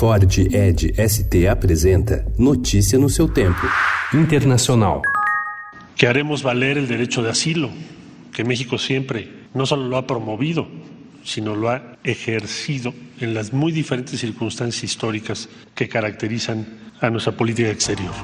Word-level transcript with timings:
Ford 0.00 0.32
Ed 0.50 0.98
ST 0.98 1.46
apresenta 1.46 2.24
Notícia 2.38 2.98
no 2.98 3.10
seu 3.10 3.28
tempo. 3.28 3.68
Internacional. 4.14 5.02
Que 5.94 6.06
haremos 6.06 6.42
valer 6.42 6.78
el 6.78 6.88
derecho 6.88 7.22
de 7.22 7.28
asilo, 7.28 7.68
que 8.32 8.42
México 8.42 8.78
siempre 8.78 9.28
no 9.52 9.66
solo 9.66 9.88
lo 9.88 9.98
ha 9.98 10.06
promovido, 10.06 10.66
sino 11.22 11.54
lo 11.54 11.68
ha 11.68 11.98
ejercido 12.02 12.94
en 13.20 13.34
las 13.34 13.52
muy 13.52 13.72
diferentes 13.72 14.18
circunstancias 14.20 14.84
históricas 14.84 15.50
que 15.74 15.90
caracterizan 15.90 16.66
a 16.98 17.10
nuestra 17.10 17.36
política 17.36 17.68
exterior. 17.68 18.14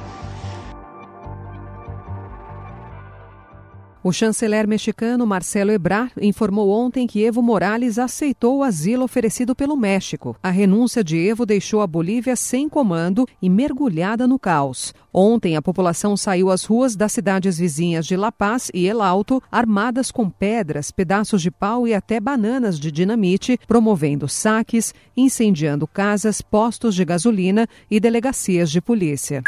O 4.06 4.12
chanceler 4.12 4.68
mexicano 4.68 5.26
Marcelo 5.26 5.72
Ebrard 5.72 6.12
informou 6.22 6.70
ontem 6.70 7.08
que 7.08 7.24
Evo 7.24 7.42
Morales 7.42 7.98
aceitou 7.98 8.58
o 8.58 8.62
asilo 8.62 9.02
oferecido 9.02 9.52
pelo 9.52 9.76
México. 9.76 10.36
A 10.40 10.48
renúncia 10.48 11.02
de 11.02 11.18
Evo 11.18 11.44
deixou 11.44 11.80
a 11.80 11.88
Bolívia 11.88 12.36
sem 12.36 12.68
comando 12.68 13.26
e 13.42 13.50
mergulhada 13.50 14.24
no 14.24 14.38
caos. 14.38 14.94
Ontem, 15.12 15.56
a 15.56 15.60
população 15.60 16.16
saiu 16.16 16.52
às 16.52 16.64
ruas 16.64 16.94
das 16.94 17.10
cidades 17.10 17.58
vizinhas 17.58 18.06
de 18.06 18.16
La 18.16 18.30
Paz 18.30 18.70
e 18.72 18.86
El 18.86 19.02
Alto, 19.02 19.42
armadas 19.50 20.12
com 20.12 20.30
pedras, 20.30 20.92
pedaços 20.92 21.42
de 21.42 21.50
pau 21.50 21.88
e 21.88 21.92
até 21.92 22.20
bananas 22.20 22.78
de 22.78 22.92
dinamite, 22.92 23.58
promovendo 23.66 24.28
saques, 24.28 24.94
incendiando 25.16 25.84
casas, 25.84 26.40
postos 26.40 26.94
de 26.94 27.04
gasolina 27.04 27.66
e 27.90 27.98
delegacias 27.98 28.70
de 28.70 28.80
polícia. 28.80 29.42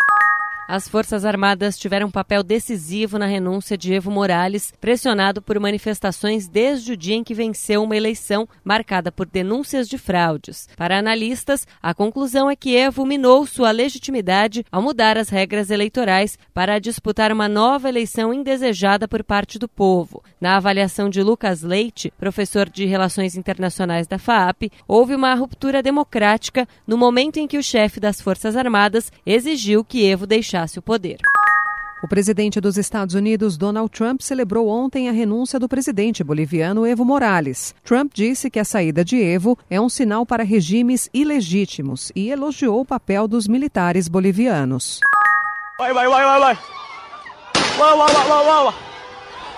As 0.71 0.87
Forças 0.87 1.25
Armadas 1.25 1.79
tiveram 1.79 2.09
um 2.09 2.11
papel 2.11 2.43
decisivo 2.43 3.19
na 3.19 3.25
renúncia 3.25 3.75
de 3.75 3.95
Evo 3.95 4.11
Morales, 4.11 4.71
pressionado 4.79 5.41
por 5.41 5.59
manifestações 5.59 6.47
desde 6.47 6.93
o 6.93 6.97
dia 6.97 7.15
em 7.15 7.25
que 7.25 7.33
venceu 7.33 7.83
uma 7.83 7.97
eleição 7.97 8.47
marcada 8.63 9.11
por 9.11 9.25
denúncias 9.25 9.89
de 9.89 9.97
fraudes. 9.97 10.69
Para 10.77 10.99
analistas, 10.99 11.67
a 11.83 11.95
conclusão 11.95 12.51
é 12.51 12.55
que 12.55 12.77
Evo 12.77 13.07
minou 13.07 13.47
sua 13.47 13.71
legitimidade 13.71 14.63
ao 14.71 14.83
mudar 14.83 15.17
as 15.17 15.31
regras 15.31 15.71
eleitorais 15.71 16.39
para 16.53 16.79
disputar 16.79 17.33
uma 17.33 17.49
nova 17.49 17.89
eleição 17.89 18.35
indesejada 18.35 19.09
por 19.09 19.25
parte 19.25 19.59
do 19.59 19.69
povo. 19.69 20.23
Na 20.39 20.59
avaliação 20.59 21.09
de 21.09 21.23
Lucas 21.23 21.63
Leite, 21.63 22.13
professor 22.19 22.69
de 22.69 22.85
Relações 22.85 23.37
Internacionais 23.37 24.07
da 24.07 24.19
FAAP, 24.19 24.71
houve 24.87 25.15
uma 25.15 25.35
ruptura 25.35 25.83
democrática 25.83 26.69
no 26.87 26.99
momento 26.99 27.39
em 27.39 27.47
que 27.47 27.57
o 27.57 27.63
chefe 27.63 27.99
das 27.99 28.21
Forças 28.21 28.55
Armadas 28.55 29.11
exigiu 29.25 29.83
que 29.83 30.05
Evo 30.05 30.27
deixasse 30.27 30.58
deixasse 30.59 30.79
o 30.79 30.83
poder. 30.83 31.19
O 32.03 32.09
presidente 32.09 32.61
dos 32.61 32.77
Estados 32.77 33.15
Unidos, 33.15 33.57
Donald 33.57 33.91
Trump, 33.91 34.21
celebrou 34.21 34.69
ontem 34.69 35.09
a 35.09 35.13
renúncia 35.13 35.59
do 35.59 35.69
presidente 35.69 36.23
boliviano 36.23 36.87
Evo 36.87 37.05
Morales. 37.05 37.75
Trump 37.85 38.13
disse 38.15 38.49
que 38.49 38.61
a 38.61 38.65
saída 38.65 39.05
de 39.05 39.21
Evo 39.21 39.59
é 39.69 39.81
um 39.81 39.89
sinal 39.89 40.25
para 40.25 40.45
regimes 40.45 41.11
ilegítimos 41.13 42.13
e 42.15 42.31
elogiou 42.31 42.81
o 42.81 42.85
papel 42.85 43.27
dos 43.27 43.49
militares 43.49 44.07
bolivianos. 44.07 45.01
Vai, 45.79 45.93
vai, 45.93 46.09
vai, 46.09 46.25
vai, 46.25 46.41
vai. 46.41 46.59
Vai, 47.77 47.97
vai, 47.97 48.13
vai, 48.13 48.45
vai, 48.45 48.65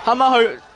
vai. 0.05 0.70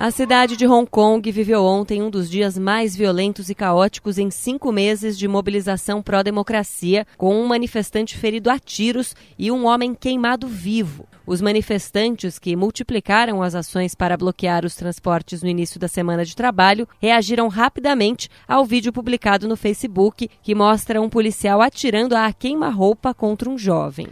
A 0.00 0.12
cidade 0.12 0.56
de 0.56 0.64
Hong 0.64 0.88
Kong 0.88 1.28
viveu 1.32 1.64
ontem 1.64 2.00
um 2.00 2.08
dos 2.08 2.30
dias 2.30 2.56
mais 2.56 2.94
violentos 2.94 3.50
e 3.50 3.54
caóticos 3.54 4.16
em 4.16 4.30
cinco 4.30 4.70
meses 4.70 5.18
de 5.18 5.26
mobilização 5.26 6.00
pró-democracia, 6.00 7.04
com 7.16 7.34
um 7.34 7.48
manifestante 7.48 8.16
ferido 8.16 8.48
a 8.48 8.60
tiros 8.60 9.16
e 9.36 9.50
um 9.50 9.66
homem 9.66 9.96
queimado 9.96 10.46
vivo. 10.46 11.04
Os 11.26 11.40
manifestantes, 11.40 12.38
que 12.38 12.54
multiplicaram 12.54 13.42
as 13.42 13.56
ações 13.56 13.96
para 13.96 14.16
bloquear 14.16 14.64
os 14.64 14.76
transportes 14.76 15.42
no 15.42 15.48
início 15.48 15.80
da 15.80 15.88
semana 15.88 16.24
de 16.24 16.36
trabalho, 16.36 16.86
reagiram 17.02 17.48
rapidamente 17.48 18.30
ao 18.46 18.64
vídeo 18.64 18.92
publicado 18.92 19.48
no 19.48 19.56
Facebook 19.56 20.30
que 20.40 20.54
mostra 20.54 21.02
um 21.02 21.10
policial 21.10 21.60
atirando 21.60 22.14
a 22.14 22.32
queima-roupa 22.32 23.12
contra 23.12 23.50
um 23.50 23.58
jovem. 23.58 24.06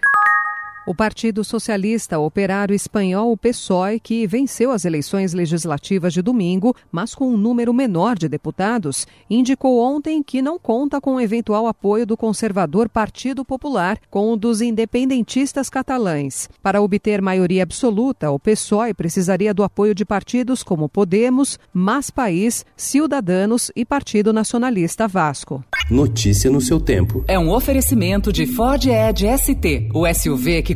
O 0.87 0.95
Partido 0.95 1.43
Socialista 1.43 2.17
Operário 2.17 2.73
Espanhol, 2.73 3.33
o 3.33 3.37
PSOE, 3.37 3.99
que 3.99 4.25
venceu 4.25 4.71
as 4.71 4.85
eleições 4.85 5.35
legislativas 5.35 6.13
de 6.13 6.23
domingo, 6.23 6.77
mas 6.93 7.13
com 7.13 7.29
um 7.29 7.37
número 7.37 7.75
menor 7.75 8.17
de 8.17 8.29
deputados, 8.29 9.05
indicou 9.29 9.81
ontem 9.81 10.23
que 10.23 10.41
não 10.41 10.61
conta 10.61 11.01
com 11.01 11.17
o 11.17 11.21
eventual 11.21 11.67
apoio 11.67 12.07
do 12.07 12.17
conservador 12.17 12.89
Partido 12.89 13.45
Popular 13.45 13.99
com 14.09 14.33
o 14.33 14.37
dos 14.37 14.61
independentistas 14.61 15.69
catalães. 15.69 16.49
Para 16.63 16.81
obter 16.81 17.21
maioria 17.21 17.65
absoluta, 17.65 18.31
o 18.31 18.39
PSOE 18.39 18.95
precisaria 18.95 19.53
do 19.53 19.65
apoio 19.65 19.93
de 19.93 20.05
partidos 20.05 20.63
como 20.63 20.89
Podemos, 20.89 21.59
Mas 21.73 22.11
País, 22.11 22.65
Ciudadanos 22.77 23.73
e 23.75 23.85
Partido 23.85 24.33
Nacionalista 24.33 25.09
Vasco. 25.09 25.65
Notícia 25.91 26.49
no 26.49 26.61
seu 26.61 26.81
tempo. 26.81 27.25
É 27.27 27.37
um 27.37 27.51
oferecimento 27.51 28.33
de 28.33 28.47
Ford 28.47 28.87
Edge 28.87 29.27
ST, 29.37 29.89
o 29.93 30.07
SUV 30.15 30.63
que 30.63 30.76